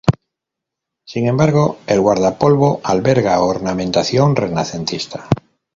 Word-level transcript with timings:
Sin 1.05 1.27
embargo 1.27 1.77
el 1.85 2.01
guardapolvo 2.01 2.81
alberga 2.83 3.39
ornamentación 3.43 4.35
renacentista. 4.35 5.27